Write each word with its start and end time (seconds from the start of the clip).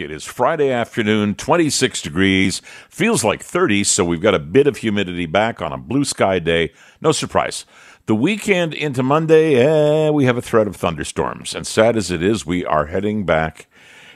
It 0.00 0.10
is 0.10 0.24
Friday 0.24 0.70
afternoon, 0.70 1.34
26 1.34 2.02
degrees, 2.02 2.62
feels 2.88 3.24
like 3.24 3.42
30, 3.42 3.84
so 3.84 4.04
we've 4.04 4.20
got 4.20 4.34
a 4.34 4.38
bit 4.38 4.66
of 4.66 4.78
humidity 4.78 5.26
back 5.26 5.60
on 5.60 5.72
a 5.72 5.78
blue 5.78 6.04
sky 6.04 6.38
day. 6.38 6.72
No 7.00 7.12
surprise. 7.12 7.66
The 8.06 8.14
weekend 8.14 8.74
into 8.74 9.02
Monday, 9.02 9.54
eh, 9.54 10.10
we 10.10 10.24
have 10.24 10.36
a 10.36 10.42
threat 10.42 10.66
of 10.66 10.76
thunderstorms. 10.76 11.54
And 11.54 11.66
sad 11.66 11.96
as 11.96 12.10
it 12.10 12.22
is, 12.22 12.44
we 12.46 12.64
are 12.64 12.86
heading 12.86 13.24
back 13.24 13.66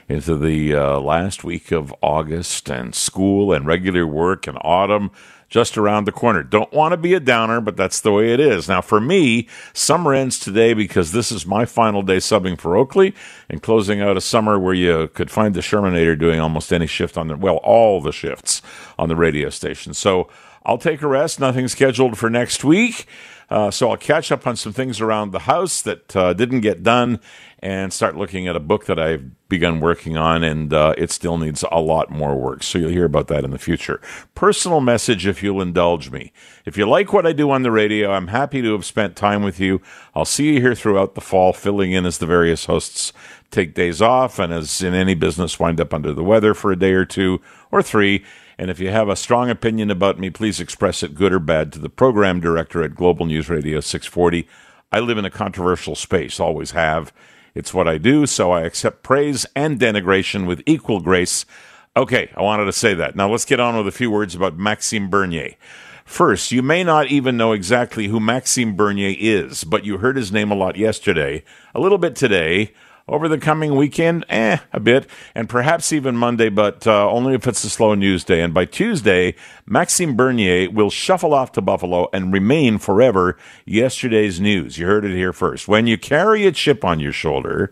into 0.07 0.37
the 0.37 0.73
uh, 0.73 0.99
last 0.99 1.43
week 1.43 1.71
of 1.71 1.93
August 2.01 2.69
and 2.69 2.95
school 2.95 3.51
and 3.53 3.65
regular 3.65 4.07
work 4.07 4.47
and 4.47 4.57
autumn 4.61 5.11
just 5.49 5.77
around 5.77 6.05
the 6.05 6.11
corner. 6.11 6.43
Don't 6.43 6.71
want 6.73 6.91
to 6.91 6.97
be 6.97 7.13
a 7.13 7.19
downer, 7.19 7.61
but 7.61 7.77
that's 7.77 8.01
the 8.01 8.11
way 8.11 8.33
it 8.33 8.39
is. 8.39 8.67
Now, 8.67 8.81
for 8.81 8.99
me, 8.99 9.47
summer 9.73 10.13
ends 10.13 10.39
today 10.39 10.73
because 10.73 11.11
this 11.11 11.31
is 11.31 11.45
my 11.45 11.65
final 11.65 12.01
day 12.01 12.17
subbing 12.17 12.59
for 12.59 12.75
Oakley 12.75 13.13
and 13.49 13.61
closing 13.63 14.01
out 14.01 14.17
a 14.17 14.21
summer 14.21 14.59
where 14.59 14.73
you 14.73 15.07
could 15.13 15.31
find 15.31 15.53
the 15.53 15.61
Shermanator 15.61 16.19
doing 16.19 16.39
almost 16.39 16.73
any 16.73 16.87
shift 16.87 17.17
on 17.17 17.27
the, 17.27 17.37
well, 17.37 17.57
all 17.57 18.01
the 18.01 18.11
shifts 18.11 18.61
on 18.99 19.07
the 19.07 19.15
radio 19.15 19.49
station. 19.49 19.93
So 19.93 20.29
I'll 20.67 20.77
take 20.77 21.01
a 21.01 21.07
rest. 21.07 21.39
Nothing 21.39 21.69
scheduled 21.69 22.17
for 22.17 22.29
next 22.29 22.63
week. 22.63 23.07
Uh, 23.49 23.71
so 23.71 23.89
I'll 23.89 23.97
catch 23.97 24.29
up 24.31 24.45
on 24.45 24.57
some 24.57 24.73
things 24.73 24.99
around 24.99 25.31
the 25.31 25.39
house 25.39 25.81
that 25.83 26.13
uh, 26.15 26.33
didn't 26.33 26.59
get 26.59 26.83
done 26.83 27.21
and 27.59 27.93
start 27.93 28.17
looking 28.17 28.45
at 28.47 28.57
a 28.57 28.59
book 28.59 28.85
that 28.85 28.99
I've 28.99 29.47
begun 29.47 29.79
working 29.79 30.17
on, 30.17 30.43
and 30.43 30.73
uh, 30.73 30.93
it 30.97 31.09
still 31.11 31.37
needs 31.37 31.63
a 31.71 31.79
lot 31.79 32.11
more 32.11 32.35
work. 32.35 32.61
So 32.61 32.77
you'll 32.77 32.89
hear 32.89 33.05
about 33.05 33.29
that 33.29 33.45
in 33.45 33.51
the 33.51 33.57
future. 33.57 34.01
Personal 34.35 34.81
message, 34.81 35.25
if 35.25 35.41
you'll 35.41 35.61
indulge 35.61 36.11
me. 36.11 36.33
If 36.65 36.77
you 36.77 36.87
like 36.87 37.13
what 37.13 37.25
I 37.25 37.31
do 37.31 37.49
on 37.49 37.63
the 37.63 37.71
radio, 37.71 38.11
I'm 38.11 38.27
happy 38.27 38.61
to 38.61 38.73
have 38.73 38.85
spent 38.85 39.15
time 39.15 39.43
with 39.43 39.61
you. 39.61 39.81
I'll 40.13 40.25
see 40.25 40.53
you 40.53 40.59
here 40.59 40.75
throughout 40.75 41.15
the 41.15 41.21
fall, 41.21 41.53
filling 41.53 41.93
in 41.93 42.05
as 42.05 42.17
the 42.17 42.25
various 42.25 42.65
hosts 42.65 43.13
take 43.49 43.73
days 43.73 44.01
off, 44.01 44.39
and 44.39 44.51
as 44.51 44.83
in 44.83 44.93
any 44.93 45.15
business, 45.15 45.57
wind 45.57 45.79
up 45.79 45.93
under 45.93 46.11
the 46.11 46.23
weather 46.23 46.53
for 46.53 46.73
a 46.73 46.77
day 46.77 46.91
or 46.91 47.05
two 47.05 47.39
or 47.71 47.81
three. 47.81 48.25
And 48.59 48.71
if 48.71 48.79
you 48.79 48.89
have 48.89 49.07
a 49.07 49.15
strong 49.15 49.49
opinion 49.49 49.91
about 49.91 50.19
me, 50.19 50.31
please 50.31 50.59
express 50.59 51.03
it, 51.03 51.13
good 51.13 51.31
or 51.31 51.39
bad, 51.39 51.71
to 51.73 51.79
the 51.79 51.89
program 51.89 52.39
director 52.39 52.81
at 52.81 52.95
Global 52.95 53.27
News 53.27 53.49
Radio 53.49 53.79
640. 53.79 54.47
I 54.91 54.99
live 54.99 55.19
in 55.19 55.25
a 55.25 55.29
controversial 55.29 55.95
space, 55.95 56.39
always 56.39 56.71
have. 56.71 57.13
It's 57.53 57.73
what 57.73 57.87
I 57.87 57.97
do, 57.99 58.25
so 58.25 58.51
I 58.51 58.61
accept 58.61 59.03
praise 59.03 59.45
and 59.55 59.79
denigration 59.79 60.47
with 60.47 60.63
equal 60.65 61.01
grace. 61.01 61.45
Okay, 61.95 62.31
I 62.35 62.41
wanted 62.41 62.65
to 62.65 62.71
say 62.71 62.95
that. 62.95 63.15
Now 63.15 63.29
let's 63.29 63.45
get 63.45 63.59
on 63.59 63.77
with 63.77 63.87
a 63.87 63.91
few 63.91 64.09
words 64.09 64.33
about 64.33 64.57
Maxime 64.57 65.09
Bernier. 65.09 65.53
First, 66.03 66.51
you 66.51 66.63
may 66.63 66.83
not 66.83 67.07
even 67.07 67.37
know 67.37 67.51
exactly 67.51 68.07
who 68.07 68.19
Maxime 68.19 68.75
Bernier 68.75 69.15
is, 69.19 69.65
but 69.65 69.85
you 69.85 69.97
heard 69.97 70.15
his 70.15 70.31
name 70.31 70.51
a 70.51 70.55
lot 70.55 70.77
yesterday, 70.77 71.43
a 71.75 71.79
little 71.79 71.97
bit 71.97 72.15
today, 72.15 72.71
over 73.07 73.27
the 73.27 73.37
coming 73.37 73.75
weekend, 73.75 74.25
eh, 74.29 74.57
a 74.73 74.79
bit, 74.79 75.07
and 75.33 75.47
perhaps 75.47 75.93
even 75.93 76.15
Monday, 76.15 76.49
but 76.49 76.85
uh, 76.85 77.09
only 77.09 77.33
if 77.33 77.47
it's 77.47 77.63
a 77.63 77.69
slow 77.69 77.95
news 77.95 78.23
day. 78.23 78.41
And 78.41 78.53
by 78.53 78.65
Tuesday, 78.65 79.35
Maxime 79.65 80.15
Bernier 80.15 80.69
will 80.69 80.89
shuffle 80.89 81.33
off 81.33 81.51
to 81.53 81.61
Buffalo 81.61 82.09
and 82.11 82.33
remain 82.33 82.77
forever 82.77 83.37
yesterday's 83.65 84.39
news. 84.39 84.77
You 84.77 84.87
heard 84.87 85.05
it 85.05 85.15
here 85.15 85.33
first. 85.33 85.67
When 85.67 85.87
you 85.87 85.97
carry 85.97 86.45
a 86.45 86.51
chip 86.51 86.83
on 86.83 86.99
your 86.99 87.13
shoulder, 87.13 87.71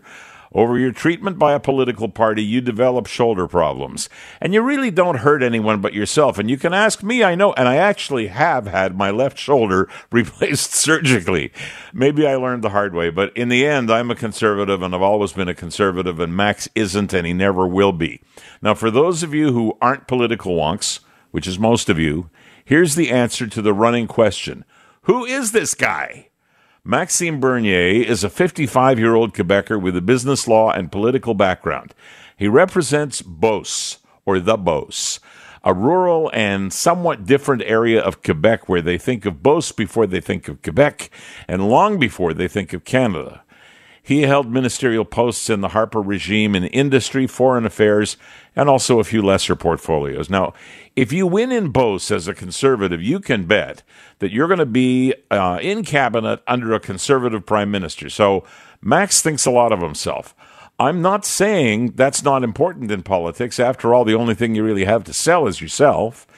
over 0.56 0.78
your 0.78 0.90
treatment 0.90 1.38
by 1.38 1.52
a 1.52 1.60
political 1.60 2.08
party, 2.08 2.42
you 2.42 2.62
develop 2.62 3.06
shoulder 3.06 3.46
problems. 3.46 4.08
And 4.40 4.54
you 4.54 4.62
really 4.62 4.90
don't 4.90 5.18
hurt 5.18 5.42
anyone 5.42 5.82
but 5.82 5.92
yourself. 5.92 6.38
And 6.38 6.48
you 6.48 6.56
can 6.56 6.72
ask 6.72 7.02
me, 7.02 7.22
I 7.22 7.34
know, 7.34 7.52
and 7.52 7.68
I 7.68 7.76
actually 7.76 8.28
have 8.28 8.66
had 8.66 8.96
my 8.96 9.10
left 9.10 9.38
shoulder 9.38 9.86
replaced 10.10 10.72
surgically. 10.72 11.52
Maybe 11.92 12.26
I 12.26 12.36
learned 12.36 12.64
the 12.64 12.70
hard 12.70 12.94
way, 12.94 13.10
but 13.10 13.36
in 13.36 13.50
the 13.50 13.66
end, 13.66 13.90
I'm 13.90 14.10
a 14.10 14.14
conservative 14.14 14.80
and 14.80 14.94
I've 14.94 15.02
always 15.02 15.34
been 15.34 15.48
a 15.48 15.54
conservative, 15.54 16.18
and 16.18 16.34
Max 16.34 16.70
isn't, 16.74 17.12
and 17.12 17.26
he 17.26 17.34
never 17.34 17.66
will 17.66 17.92
be. 17.92 18.22
Now, 18.62 18.72
for 18.72 18.90
those 18.90 19.22
of 19.22 19.34
you 19.34 19.52
who 19.52 19.76
aren't 19.82 20.08
political 20.08 20.56
wonks, 20.56 21.00
which 21.32 21.46
is 21.46 21.58
most 21.58 21.90
of 21.90 21.98
you, 21.98 22.30
here's 22.64 22.94
the 22.94 23.10
answer 23.10 23.46
to 23.46 23.60
the 23.60 23.74
running 23.74 24.06
question 24.06 24.64
Who 25.02 25.26
is 25.26 25.52
this 25.52 25.74
guy? 25.74 26.25
Maxime 26.88 27.40
Bernier 27.40 28.04
is 28.04 28.22
a 28.22 28.30
55 28.30 28.96
year 28.96 29.16
old 29.16 29.34
Quebecer 29.34 29.82
with 29.82 29.96
a 29.96 30.00
business 30.00 30.46
law 30.46 30.70
and 30.70 30.92
political 30.92 31.34
background. 31.34 31.92
He 32.36 32.46
represents 32.46 33.22
Beauce, 33.22 33.98
or 34.24 34.38
the 34.38 34.56
Beauce, 34.56 35.18
a 35.64 35.74
rural 35.74 36.30
and 36.32 36.72
somewhat 36.72 37.26
different 37.26 37.62
area 37.66 38.00
of 38.00 38.22
Quebec 38.22 38.68
where 38.68 38.82
they 38.82 38.98
think 38.98 39.26
of 39.26 39.42
Beauce 39.42 39.72
before 39.72 40.06
they 40.06 40.20
think 40.20 40.46
of 40.46 40.62
Quebec 40.62 41.10
and 41.48 41.68
long 41.68 41.98
before 41.98 42.32
they 42.32 42.46
think 42.46 42.72
of 42.72 42.84
Canada. 42.84 43.42
He 44.06 44.22
held 44.22 44.52
ministerial 44.52 45.04
posts 45.04 45.50
in 45.50 45.62
the 45.62 45.70
Harper 45.70 46.00
regime 46.00 46.54
in 46.54 46.62
industry, 46.66 47.26
foreign 47.26 47.66
affairs, 47.66 48.16
and 48.54 48.68
also 48.68 49.00
a 49.00 49.04
few 49.04 49.20
lesser 49.20 49.56
portfolios. 49.56 50.30
Now, 50.30 50.54
if 50.94 51.12
you 51.12 51.26
win 51.26 51.50
in 51.50 51.72
Beauce 51.72 52.12
as 52.12 52.28
a 52.28 52.32
conservative, 52.32 53.02
you 53.02 53.18
can 53.18 53.46
bet 53.46 53.82
that 54.20 54.30
you're 54.30 54.46
going 54.46 54.60
to 54.60 54.64
be 54.64 55.12
uh, 55.28 55.58
in 55.60 55.84
cabinet 55.84 56.40
under 56.46 56.72
a 56.72 56.78
conservative 56.78 57.44
prime 57.44 57.72
minister. 57.72 58.08
So 58.08 58.44
Max 58.80 59.22
thinks 59.22 59.44
a 59.44 59.50
lot 59.50 59.72
of 59.72 59.80
himself. 59.80 60.36
I'm 60.78 61.02
not 61.02 61.24
saying 61.24 61.94
that's 61.96 62.22
not 62.22 62.44
important 62.44 62.92
in 62.92 63.02
politics. 63.02 63.58
After 63.58 63.92
all, 63.92 64.04
the 64.04 64.14
only 64.14 64.34
thing 64.34 64.54
you 64.54 64.62
really 64.62 64.84
have 64.84 65.02
to 65.02 65.12
sell 65.12 65.48
is 65.48 65.60
yourself. 65.60 66.28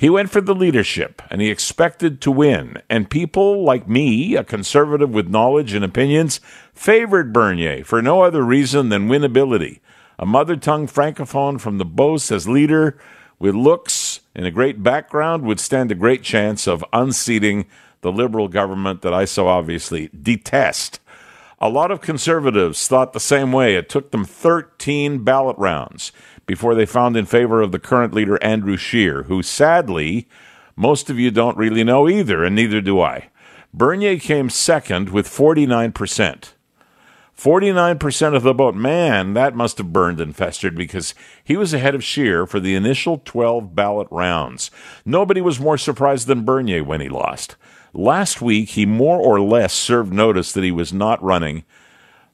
He 0.00 0.08
went 0.08 0.30
for 0.30 0.40
the 0.40 0.54
leadership 0.54 1.20
and 1.28 1.42
he 1.42 1.50
expected 1.50 2.22
to 2.22 2.30
win. 2.30 2.80
And 2.88 3.10
people 3.10 3.62
like 3.62 3.86
me, 3.86 4.34
a 4.34 4.42
conservative 4.42 5.10
with 5.10 5.28
knowledge 5.28 5.74
and 5.74 5.84
opinions, 5.84 6.40
favored 6.72 7.34
Bernier 7.34 7.84
for 7.84 8.00
no 8.00 8.22
other 8.22 8.42
reason 8.42 8.88
than 8.88 9.10
winnability. 9.10 9.80
A 10.18 10.24
mother 10.24 10.56
tongue 10.56 10.86
francophone 10.86 11.60
from 11.60 11.76
the 11.76 11.84
Beauce 11.84 12.32
as 12.32 12.48
leader 12.48 12.98
with 13.38 13.54
looks 13.54 14.20
and 14.34 14.46
a 14.46 14.50
great 14.50 14.82
background 14.82 15.42
would 15.42 15.60
stand 15.60 15.92
a 15.92 15.94
great 15.94 16.22
chance 16.22 16.66
of 16.66 16.82
unseating 16.94 17.66
the 18.00 18.10
liberal 18.10 18.48
government 18.48 19.02
that 19.02 19.12
I 19.12 19.26
so 19.26 19.48
obviously 19.48 20.08
detest. 20.18 20.98
A 21.60 21.68
lot 21.68 21.90
of 21.90 22.00
conservatives 22.00 22.88
thought 22.88 23.12
the 23.12 23.20
same 23.20 23.52
way. 23.52 23.74
It 23.74 23.90
took 23.90 24.12
them 24.12 24.24
13 24.24 25.24
ballot 25.24 25.58
rounds 25.58 26.10
before 26.50 26.74
they 26.74 26.84
found 26.84 27.16
in 27.16 27.26
favor 27.26 27.62
of 27.62 27.70
the 27.70 27.78
current 27.78 28.12
leader, 28.12 28.36
Andrew 28.42 28.76
Scheer, 28.76 29.22
who 29.28 29.40
sadly, 29.40 30.26
most 30.74 31.08
of 31.08 31.16
you 31.16 31.30
don't 31.30 31.56
really 31.56 31.84
know 31.84 32.08
either, 32.08 32.42
and 32.42 32.56
neither 32.56 32.80
do 32.80 33.00
I. 33.00 33.28
Bernier 33.72 34.18
came 34.18 34.50
second 34.50 35.10
with 35.10 35.28
49%. 35.28 36.52
49% 37.38 38.34
of 38.34 38.42
the 38.42 38.52
vote. 38.52 38.74
Man, 38.74 39.32
that 39.34 39.54
must 39.54 39.78
have 39.78 39.92
burned 39.92 40.20
and 40.20 40.34
festered 40.34 40.74
because 40.74 41.14
he 41.44 41.56
was 41.56 41.72
ahead 41.72 41.94
of 41.94 42.02
Scheer 42.02 42.48
for 42.48 42.58
the 42.58 42.74
initial 42.74 43.18
12 43.24 43.76
ballot 43.76 44.08
rounds. 44.10 44.72
Nobody 45.04 45.40
was 45.40 45.60
more 45.60 45.78
surprised 45.78 46.26
than 46.26 46.44
Bernier 46.44 46.82
when 46.82 47.00
he 47.00 47.08
lost. 47.08 47.54
Last 47.94 48.42
week, 48.42 48.70
he 48.70 48.84
more 48.84 49.20
or 49.20 49.40
less 49.40 49.72
served 49.72 50.12
notice 50.12 50.52
that 50.54 50.64
he 50.64 50.72
was 50.72 50.92
not 50.92 51.22
running, 51.22 51.62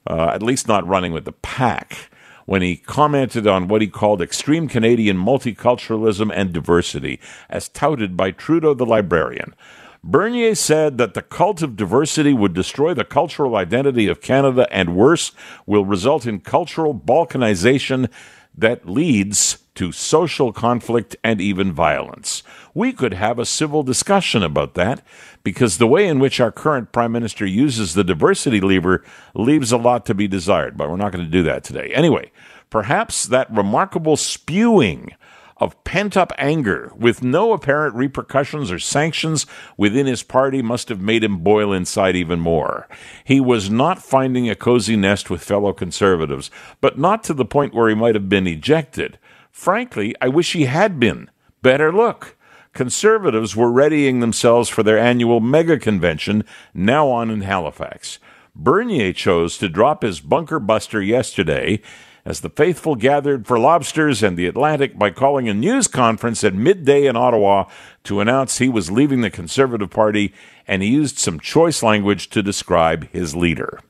uh, 0.06 0.30
at 0.32 0.42
least 0.42 0.66
not 0.66 0.88
running 0.88 1.12
with 1.12 1.26
the 1.26 1.32
pack 1.32 2.08
when 2.46 2.62
he 2.62 2.76
commented 2.76 3.46
on 3.46 3.68
what 3.68 3.82
he 3.82 3.88
called 3.88 4.22
extreme 4.22 4.68
Canadian 4.68 5.18
multiculturalism 5.18 6.32
and 6.34 6.52
diversity, 6.52 7.20
as 7.50 7.68
touted 7.68 8.16
by 8.16 8.30
Trudeau 8.30 8.72
the 8.72 8.86
librarian. 8.86 9.54
Bernier 10.02 10.54
said 10.54 10.98
that 10.98 11.14
the 11.14 11.22
cult 11.22 11.62
of 11.62 11.76
diversity 11.76 12.32
would 12.32 12.54
destroy 12.54 12.94
the 12.94 13.04
cultural 13.04 13.56
identity 13.56 14.06
of 14.06 14.20
Canada 14.20 14.68
and 14.70 14.96
worse, 14.96 15.32
will 15.66 15.84
result 15.84 16.26
in 16.26 16.40
cultural 16.40 16.94
balkanization 16.94 18.08
that 18.56 18.88
leads 18.88 19.58
to 19.76 19.92
social 19.92 20.52
conflict 20.52 21.16
and 21.22 21.40
even 21.40 21.72
violence. 21.72 22.42
We 22.74 22.92
could 22.92 23.14
have 23.14 23.38
a 23.38 23.46
civil 23.46 23.82
discussion 23.82 24.42
about 24.42 24.74
that 24.74 25.02
because 25.42 25.78
the 25.78 25.86
way 25.86 26.06
in 26.08 26.18
which 26.18 26.40
our 26.40 26.52
current 26.52 26.92
prime 26.92 27.12
minister 27.12 27.46
uses 27.46 27.94
the 27.94 28.04
diversity 28.04 28.60
lever 28.60 29.04
leaves 29.34 29.72
a 29.72 29.76
lot 29.76 30.04
to 30.06 30.14
be 30.14 30.28
desired, 30.28 30.76
but 30.76 30.90
we're 30.90 30.96
not 30.96 31.12
going 31.12 31.24
to 31.24 31.30
do 31.30 31.42
that 31.44 31.64
today. 31.64 31.92
Anyway, 31.94 32.32
perhaps 32.70 33.24
that 33.24 33.50
remarkable 33.50 34.16
spewing 34.16 35.12
of 35.58 35.82
pent 35.84 36.16
up 36.16 36.32
anger 36.36 36.92
with 36.96 37.22
no 37.22 37.52
apparent 37.52 37.94
repercussions 37.94 38.70
or 38.70 38.78
sanctions 38.78 39.46
within 39.76 40.06
his 40.06 40.22
party 40.22 40.60
must 40.60 40.88
have 40.88 41.00
made 41.00 41.24
him 41.24 41.38
boil 41.38 41.72
inside 41.72 42.14
even 42.14 42.38
more. 42.38 42.86
He 43.24 43.40
was 43.40 43.70
not 43.70 44.02
finding 44.02 44.50
a 44.50 44.54
cozy 44.54 44.96
nest 44.96 45.30
with 45.30 45.42
fellow 45.42 45.72
conservatives, 45.72 46.50
but 46.80 46.98
not 46.98 47.24
to 47.24 47.34
the 47.34 47.46
point 47.46 47.72
where 47.72 47.88
he 47.88 47.94
might 47.94 48.14
have 48.14 48.28
been 48.28 48.46
ejected. 48.46 49.18
Frankly, 49.56 50.14
I 50.20 50.28
wish 50.28 50.52
he 50.52 50.66
had 50.66 51.00
been. 51.00 51.30
Better 51.62 51.90
look. 51.90 52.36
Conservatives 52.74 53.56
were 53.56 53.72
readying 53.72 54.20
themselves 54.20 54.68
for 54.68 54.82
their 54.82 54.98
annual 54.98 55.40
mega 55.40 55.78
convention, 55.78 56.44
now 56.74 57.08
on 57.08 57.30
in 57.30 57.40
Halifax. 57.40 58.18
Bernier 58.54 59.14
chose 59.14 59.56
to 59.56 59.70
drop 59.70 60.02
his 60.02 60.20
bunker 60.20 60.60
buster 60.60 61.00
yesterday 61.00 61.80
as 62.26 62.40
the 62.40 62.50
faithful 62.50 62.96
gathered 62.96 63.46
for 63.46 63.58
lobsters 63.58 64.22
and 64.22 64.36
the 64.36 64.46
Atlantic 64.46 64.98
by 64.98 65.10
calling 65.10 65.48
a 65.48 65.54
news 65.54 65.88
conference 65.88 66.44
at 66.44 66.52
midday 66.52 67.06
in 67.06 67.16
Ottawa 67.16 67.64
to 68.04 68.20
announce 68.20 68.58
he 68.58 68.68
was 68.68 68.90
leaving 68.90 69.22
the 69.22 69.30
Conservative 69.30 69.88
Party, 69.90 70.34
and 70.68 70.82
he 70.82 70.90
used 70.90 71.18
some 71.18 71.40
choice 71.40 71.82
language 71.82 72.28
to 72.28 72.42
describe 72.42 73.08
his 73.10 73.34
leader. 73.34 73.80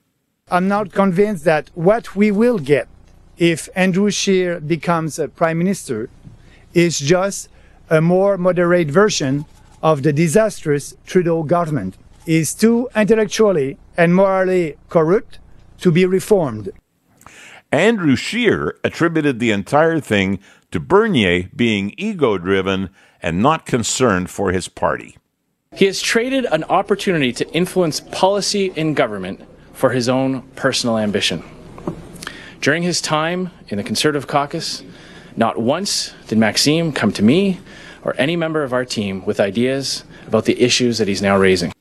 I'm 0.48 0.68
not 0.68 0.92
convinced 0.92 1.44
that 1.44 1.70
what 1.74 2.14
we 2.14 2.30
will 2.30 2.60
get 2.60 2.86
if 3.38 3.68
Andrew 3.74 4.10
Scheer 4.10 4.60
becomes 4.60 5.18
a 5.18 5.28
prime 5.28 5.58
minister 5.58 6.08
is 6.74 6.98
just 6.98 7.48
a 7.90 8.00
more 8.00 8.36
moderate 8.36 8.90
version 8.90 9.44
of 9.82 10.02
the 10.02 10.12
disastrous 10.12 10.94
Trudeau 11.06 11.42
government. 11.42 11.96
Is 12.26 12.54
too 12.54 12.88
intellectually 12.96 13.78
and 13.96 14.12
morally 14.12 14.76
corrupt 14.88 15.38
to 15.78 15.92
be 15.92 16.04
reformed. 16.04 16.70
Andrew 17.70 18.16
Scheer 18.16 18.76
attributed 18.82 19.38
the 19.38 19.52
entire 19.52 20.00
thing 20.00 20.40
to 20.72 20.80
Bernier 20.80 21.48
being 21.54 21.94
ego 21.96 22.36
driven 22.36 22.90
and 23.22 23.40
not 23.40 23.64
concerned 23.64 24.28
for 24.28 24.50
his 24.50 24.66
party. 24.66 25.16
He 25.74 25.84
has 25.86 26.00
traded 26.00 26.46
an 26.46 26.64
opportunity 26.64 27.32
to 27.34 27.48
influence 27.52 28.00
policy 28.00 28.72
in 28.74 28.94
government 28.94 29.42
for 29.72 29.90
his 29.90 30.08
own 30.08 30.42
personal 30.56 30.98
ambition. 30.98 31.44
During 32.66 32.82
his 32.82 33.00
time 33.00 33.50
in 33.68 33.76
the 33.76 33.84
Conservative 33.84 34.26
caucus, 34.26 34.82
not 35.36 35.56
once 35.56 36.12
did 36.26 36.36
Maxime 36.36 36.90
come 36.90 37.12
to 37.12 37.22
me 37.22 37.60
or 38.02 38.12
any 38.18 38.34
member 38.34 38.64
of 38.64 38.72
our 38.72 38.84
team 38.84 39.24
with 39.24 39.38
ideas 39.38 40.02
about 40.26 40.46
the 40.46 40.60
issues 40.60 40.98
that 40.98 41.06
he's 41.06 41.22
now 41.22 41.38
raising. 41.38 41.72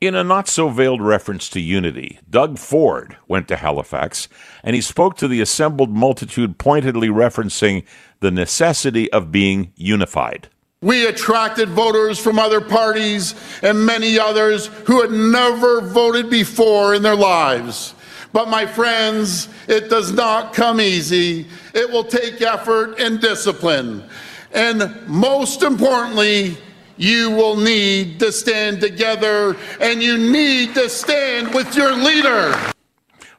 In 0.00 0.14
a 0.14 0.24
not 0.24 0.48
so 0.48 0.70
veiled 0.70 1.02
reference 1.02 1.50
to 1.50 1.60
unity, 1.60 2.18
Doug 2.30 2.58
Ford 2.58 3.18
went 3.28 3.48
to 3.48 3.56
Halifax 3.56 4.28
and 4.64 4.74
he 4.74 4.80
spoke 4.80 5.18
to 5.18 5.28
the 5.28 5.42
assembled 5.42 5.90
multitude, 5.90 6.56
pointedly 6.56 7.08
referencing 7.08 7.84
the 8.20 8.30
necessity 8.30 9.12
of 9.12 9.30
being 9.30 9.74
unified. 9.76 10.48
We 10.80 11.04
attracted 11.04 11.68
voters 11.68 12.18
from 12.18 12.38
other 12.38 12.62
parties 12.62 13.34
and 13.60 13.84
many 13.84 14.18
others 14.18 14.68
who 14.86 15.02
had 15.02 15.10
never 15.10 15.82
voted 15.82 16.30
before 16.30 16.94
in 16.94 17.02
their 17.02 17.14
lives. 17.14 17.92
But 18.36 18.50
my 18.50 18.66
friends, 18.66 19.48
it 19.66 19.88
does 19.88 20.12
not 20.12 20.52
come 20.52 20.78
easy. 20.78 21.46
It 21.72 21.90
will 21.90 22.04
take 22.04 22.42
effort 22.42 23.00
and 23.00 23.18
discipline. 23.18 24.04
And 24.52 24.94
most 25.06 25.62
importantly, 25.62 26.58
you 26.98 27.30
will 27.30 27.56
need 27.56 28.20
to 28.20 28.30
stand 28.30 28.82
together 28.82 29.56
and 29.80 30.02
you 30.02 30.18
need 30.18 30.74
to 30.74 30.90
stand 30.90 31.54
with 31.54 31.74
your 31.74 31.94
leader. 31.94 32.54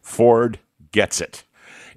Ford 0.01 0.57
gets 0.91 1.21
it. 1.21 1.43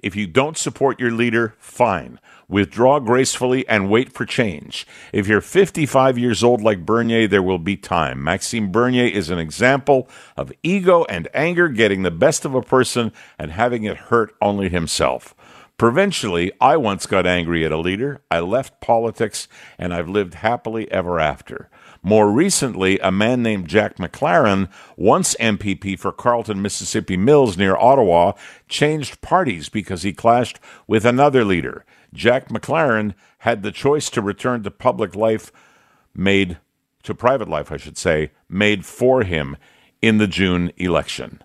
If 0.03 0.15
you 0.15 0.27
don't 0.27 0.55
support 0.55 0.99
your 0.99 1.09
leader, 1.09 1.55
fine. 1.57 2.19
Withdraw 2.51 2.99
gracefully 2.99 3.65
and 3.69 3.89
wait 3.89 4.11
for 4.11 4.25
change. 4.25 4.85
If 5.13 5.25
you're 5.25 5.39
55 5.39 6.17
years 6.17 6.43
old 6.43 6.61
like 6.61 6.85
Bernier, 6.85 7.25
there 7.25 7.41
will 7.41 7.59
be 7.59 7.77
time. 7.77 8.21
Maxime 8.21 8.73
Bernier 8.73 9.05
is 9.05 9.29
an 9.29 9.39
example 9.39 10.09
of 10.35 10.51
ego 10.61 11.05
and 11.05 11.29
anger 11.33 11.69
getting 11.69 12.03
the 12.03 12.11
best 12.11 12.43
of 12.43 12.53
a 12.53 12.61
person 12.61 13.13
and 13.39 13.51
having 13.51 13.85
it 13.85 13.95
hurt 13.95 14.35
only 14.41 14.67
himself. 14.67 15.33
Provincially, 15.77 16.51
I 16.59 16.75
once 16.75 17.05
got 17.05 17.25
angry 17.25 17.65
at 17.65 17.71
a 17.71 17.77
leader. 17.77 18.21
I 18.29 18.41
left 18.41 18.81
politics 18.81 19.47
and 19.77 19.93
I've 19.93 20.09
lived 20.09 20.33
happily 20.33 20.91
ever 20.91 21.21
after. 21.21 21.69
More 22.03 22.29
recently, 22.29 22.99
a 22.99 23.11
man 23.11 23.41
named 23.41 23.69
Jack 23.69 23.95
McLaren, 23.95 24.69
once 24.97 25.35
MPP 25.39 25.97
for 25.97 26.11
Carleton, 26.11 26.61
Mississippi 26.61 27.15
Mills 27.15 27.57
near 27.57 27.77
Ottawa, 27.77 28.33
changed 28.67 29.21
parties 29.21 29.69
because 29.69 30.03
he 30.03 30.11
clashed 30.11 30.59
with 30.85 31.05
another 31.05 31.45
leader. 31.45 31.85
Jack 32.13 32.49
McLaren 32.49 33.13
had 33.39 33.63
the 33.63 33.71
choice 33.71 34.09
to 34.09 34.21
return 34.21 34.63
to 34.63 34.71
public 34.71 35.15
life 35.15 35.51
made 36.13 36.57
to 37.03 37.15
private 37.15 37.47
life, 37.47 37.71
I 37.71 37.77
should 37.77 37.97
say, 37.97 38.31
made 38.49 38.85
for 38.85 39.23
him 39.23 39.57
in 40.01 40.17
the 40.17 40.27
June 40.27 40.71
election. 40.77 41.41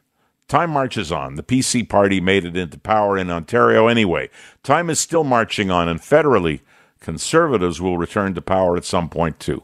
Time 0.49 0.71
marches 0.71 1.11
on. 1.11 1.35
The 1.35 1.43
PC 1.43 1.89
party 1.89 2.21
made 2.21 2.45
it 2.45 2.57
into 2.57 2.79
power 2.79 3.19
in 3.19 3.31
Ontario 3.31 3.89
anyway. 3.89 4.31
Time 4.63 4.91
is 4.91 5.01
still 5.01 5.25
marching 5.25 5.71
on, 5.71 5.89
and 5.89 6.01
federally, 6.01 6.61
conservatives 7.01 7.81
will 7.81 7.99
return 7.99 8.35
to 8.35 8.43
power 8.43 8.77
at 8.77 8.85
some 8.85 9.09
point 9.09 9.41
too. 9.41 9.63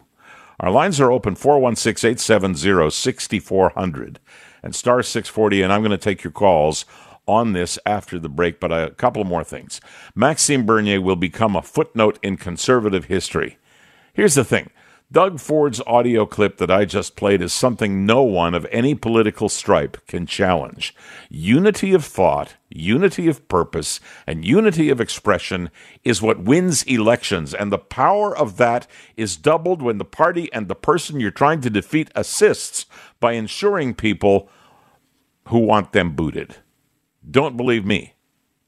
Our 0.58 0.70
lines 0.70 1.00
are 1.00 1.12
open 1.12 1.34
416 1.34 2.08
870 2.10 2.90
6400 2.90 4.20
and 4.62 4.74
star 4.74 5.02
640, 5.02 5.62
and 5.62 5.72
I'm 5.72 5.82
going 5.82 5.90
to 5.90 5.98
take 5.98 6.22
your 6.22 6.32
calls 6.32 6.84
on 7.26 7.52
this 7.52 7.78
after 7.86 8.18
the 8.18 8.28
break, 8.28 8.60
but 8.60 8.72
a 8.72 8.90
couple 8.90 9.24
more 9.24 9.44
things. 9.44 9.80
Maxime 10.14 10.66
Bernier 10.66 11.00
will 11.00 11.16
become 11.16 11.56
a 11.56 11.62
footnote 11.62 12.18
in 12.22 12.36
conservative 12.36 13.06
history. 13.06 13.58
Here's 14.12 14.34
the 14.34 14.44
thing 14.44 14.70
Doug 15.12 15.40
Ford's 15.40 15.82
audio 15.86 16.24
clip 16.24 16.56
that 16.56 16.70
I 16.70 16.86
just 16.86 17.16
played 17.16 17.42
is 17.42 17.52
something 17.52 18.06
no 18.06 18.22
one 18.22 18.54
of 18.54 18.66
any 18.72 18.94
political 18.94 19.50
stripe 19.50 19.98
can 20.06 20.24
challenge. 20.24 20.94
Unity 21.28 21.92
of 21.92 22.02
thought, 22.02 22.54
unity 22.70 23.28
of 23.28 23.46
purpose, 23.46 24.00
and 24.26 24.42
unity 24.42 24.88
of 24.88 25.02
expression 25.02 25.70
is 26.02 26.22
what 26.22 26.40
wins 26.40 26.82
elections, 26.84 27.52
and 27.52 27.70
the 27.70 27.76
power 27.76 28.34
of 28.34 28.56
that 28.56 28.86
is 29.14 29.36
doubled 29.36 29.82
when 29.82 29.98
the 29.98 30.04
party 30.06 30.50
and 30.50 30.66
the 30.66 30.74
person 30.74 31.20
you're 31.20 31.30
trying 31.30 31.60
to 31.60 31.68
defeat 31.68 32.10
assists 32.14 32.86
by 33.20 33.32
ensuring 33.32 33.92
people 33.92 34.48
who 35.48 35.58
want 35.58 35.92
them 35.92 36.16
booted. 36.16 36.56
Don't 37.28 37.56
believe 37.56 37.84
me? 37.84 38.14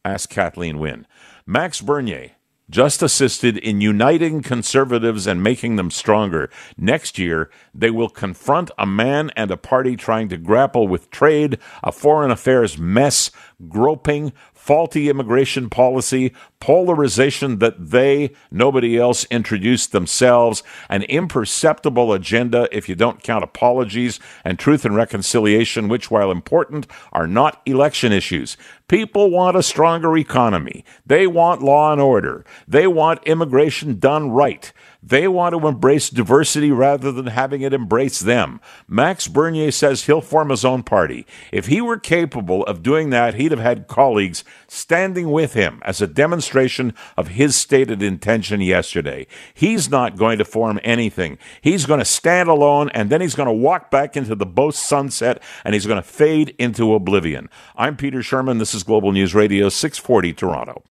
Ask 0.04 0.30
Kathleen 0.30 0.78
Wynne. 0.78 1.06
Max 1.46 1.80
Bernier 1.80 2.32
just 2.70 3.02
assisted 3.02 3.58
in 3.58 3.80
uniting 3.80 4.42
conservatives 4.42 5.26
and 5.26 5.42
making 5.42 5.76
them 5.76 5.90
stronger. 5.90 6.48
Next 6.78 7.18
year, 7.18 7.50
they 7.74 7.90
will 7.90 8.08
confront 8.08 8.70
a 8.78 8.86
man 8.86 9.30
and 9.36 9.50
a 9.50 9.56
party 9.56 9.96
trying 9.96 10.28
to 10.30 10.38
grapple 10.38 10.88
with 10.88 11.10
trade, 11.10 11.58
a 11.82 11.92
foreign 11.92 12.30
affairs 12.30 12.78
mess, 12.78 13.30
groping, 13.68 14.32
faulty 14.64 15.10
immigration 15.10 15.68
policy, 15.68 16.32
polarization 16.58 17.58
that 17.58 17.90
they, 17.90 18.32
nobody 18.50 18.96
else, 18.98 19.26
introduced 19.30 19.92
themselves, 19.92 20.62
an 20.88 21.02
imperceptible 21.02 22.14
agenda 22.14 22.66
if 22.72 22.88
you 22.88 22.94
don't 22.94 23.22
count 23.22 23.44
apologies, 23.44 24.18
and 24.42 24.58
truth 24.58 24.86
and 24.86 24.96
reconciliation, 24.96 25.86
which, 25.86 26.10
while 26.10 26.30
important, 26.30 26.86
are 27.12 27.26
not 27.26 27.60
election 27.66 28.10
issues. 28.10 28.56
People 28.88 29.30
want 29.30 29.54
a 29.54 29.62
stronger 29.62 30.16
economy. 30.16 30.82
They 31.04 31.26
want 31.26 31.60
law 31.60 31.92
and 31.92 32.00
order. 32.00 32.46
They 32.66 32.86
want 32.86 33.22
immigration 33.24 33.98
done 33.98 34.30
right. 34.30 34.72
They 35.06 35.28
want 35.28 35.54
to 35.54 35.68
embrace 35.68 36.08
diversity 36.08 36.70
rather 36.70 37.12
than 37.12 37.26
having 37.26 37.60
it 37.60 37.74
embrace 37.74 38.20
them. 38.20 38.58
Max 38.88 39.28
Bernier 39.28 39.70
says 39.70 40.04
he'll 40.04 40.22
form 40.22 40.48
his 40.48 40.64
own 40.64 40.82
party. 40.82 41.26
If 41.52 41.66
he 41.66 41.82
were 41.82 41.98
capable 41.98 42.64
of 42.64 42.82
doing 42.82 43.10
that, 43.10 43.34
he'd 43.34 43.50
have 43.50 43.60
had 43.60 43.86
colleagues 43.86 44.44
standing 44.66 45.30
with 45.30 45.52
him 45.52 45.82
as 45.84 46.00
a 46.00 46.06
demonstration 46.06 46.94
of 47.18 47.28
his 47.28 47.54
stated 47.54 48.02
intention 48.02 48.62
yesterday. 48.62 49.26
He's 49.52 49.90
not 49.90 50.16
going 50.16 50.38
to 50.38 50.44
form 50.44 50.80
anything. 50.82 51.36
He's 51.60 51.84
going 51.84 52.00
to 52.00 52.04
stand 52.06 52.48
alone 52.48 52.88
and 52.94 53.10
then 53.10 53.20
he's 53.20 53.34
going 53.34 53.48
to 53.48 53.52
walk 53.52 53.90
back 53.90 54.16
into 54.16 54.34
the 54.34 54.46
Beauce 54.46 54.78
sunset 54.78 55.42
and 55.64 55.74
he's 55.74 55.86
going 55.86 56.02
to 56.02 56.08
fade 56.08 56.54
into 56.58 56.94
oblivion. 56.94 57.50
I'm 57.76 57.98
Peter 57.98 58.20
Shurman. 58.20 58.58
This 58.58 58.72
is 58.72 58.82
Global 58.82 59.12
News 59.12 59.34
Radio 59.34 59.68
640 59.68 60.32
Toronto. 60.32 60.84